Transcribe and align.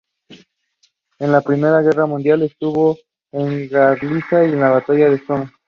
En 1.19 1.31
la 1.31 1.41
Primera 1.41 1.83
Guerra 1.83 2.07
Mundial 2.07 2.41
estuvo 2.41 2.97
en 3.31 3.69
Galitzia 3.69 4.43
y 4.45 4.51
en 4.53 4.59
la 4.59 4.69
Batalla 4.71 5.11
del 5.11 5.23
Somme. 5.27 5.51